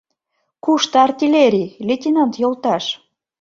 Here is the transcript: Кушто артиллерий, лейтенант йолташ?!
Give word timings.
Кушто 0.63 0.95
артиллерий, 1.07 1.73
лейтенант 1.87 2.33
йолташ?! 2.41 2.85